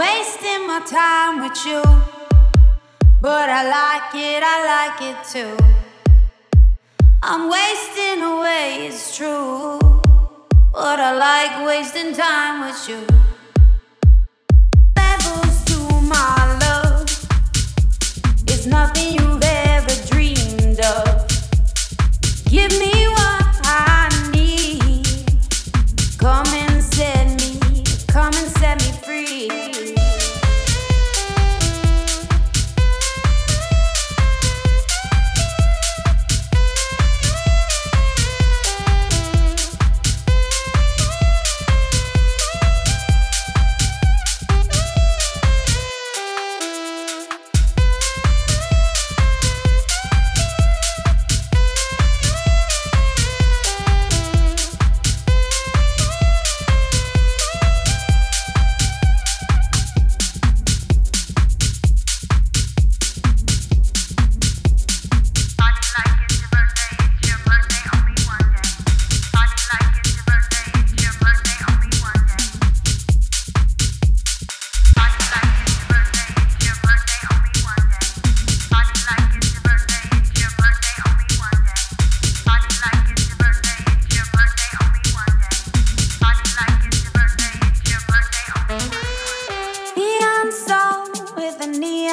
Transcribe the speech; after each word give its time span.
wasting 0.00 0.66
my 0.66 0.80
time 0.86 1.42
with 1.42 1.58
you. 1.66 1.82
But 3.20 3.48
I 3.50 3.62
like 3.78 4.14
it, 4.14 4.42
I 4.42 4.56
like 4.74 4.98
it 5.10 5.18
too. 5.32 5.54
I'm 7.22 7.50
wasting 7.50 8.22
away, 8.22 8.86
it's 8.86 9.14
true. 9.14 9.78
But 10.72 10.98
I 11.08 11.12
like 11.28 11.66
wasting 11.66 12.14
time 12.14 12.56
with 12.64 12.80
you. 12.88 13.00
Levels 14.96 15.56
to 15.70 15.78
my 16.14 16.38
love 16.64 17.08
is 18.48 18.66
nothing 18.66 19.08
you've 19.16 19.44
ever 19.44 19.94
dreamed 20.10 20.80
of. 20.80 21.04
Give 22.54 22.72
me 22.84 22.94
what 23.16 23.54
I 23.66 24.08
need. 24.32 25.04
Come 26.18 26.46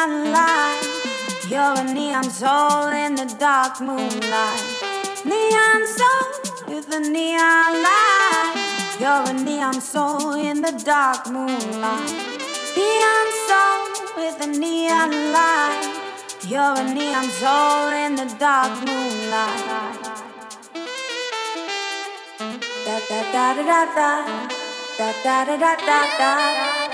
a 0.00 0.06
neon 0.06 0.32
light. 0.32 0.80
You're 1.48 1.78
a 1.78 1.92
neon 1.92 2.30
soul 2.30 2.88
in 2.88 3.14
the 3.14 3.26
dark 3.38 3.80
moonlight. 3.80 4.64
Neon 5.24 5.86
soul 5.98 6.28
with 6.68 6.88
a 6.92 7.00
neon 7.00 7.72
light. 7.86 8.96
You're 9.00 9.24
a 9.28 9.32
neon 9.32 9.80
soul 9.80 10.34
in 10.34 10.62
the 10.62 10.72
dark 10.84 11.26
moonlight. 11.30 12.10
Neon 12.76 13.28
soul 13.48 13.80
with 14.16 14.40
a 14.40 14.46
neon 14.46 15.10
light. 15.32 15.82
You're 16.46 16.76
a 16.78 16.94
neon 16.94 17.28
soul 17.40 17.88
in 18.04 18.14
the 18.16 18.34
dark 18.38 18.72
moonlight. 18.86 20.00
Da 22.86 22.96
da 23.08 23.20
da 23.32 23.54
da 23.54 23.62
da 23.70 23.84
da. 23.94 24.48
Da 24.98 25.12
da 25.24 25.44
da 25.44 25.56
da 25.56 26.00
da 26.18 26.89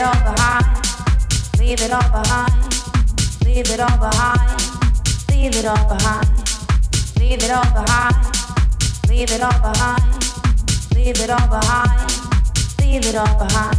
it 0.00 0.06
all 0.06 0.32
behind. 0.32 0.64
Leave 1.58 1.82
it 1.82 1.90
all 1.90 2.10
behind. 2.10 2.52
Leave 3.44 3.70
it 3.70 3.80
all 3.80 3.98
behind. 3.98 4.60
Leave 5.30 5.54
it 5.54 5.64
all 5.66 5.84
behind. 5.88 6.28
Leave 7.18 7.42
it 7.42 7.50
all 7.50 7.64
behind. 7.64 8.16
Leave 9.08 9.30
it 9.30 9.42
all 9.42 9.60
behind. 9.60 10.02
Leave 10.94 11.20
it 11.20 11.30
all 11.30 11.48
behind. 11.48 12.10
Leave 12.80 13.04
it 13.04 13.14
all 13.14 13.38
behind. 13.38 13.78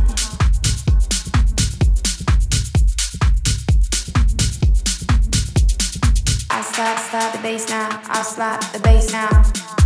I 6.51 6.61
slap, 6.61 6.99
slap 7.09 7.33
the 7.33 7.39
bass 7.41 7.67
now. 7.67 8.01
I 8.09 8.21
slap 8.21 8.61
the 8.73 8.79
bass 8.79 9.11
now. 9.11 9.80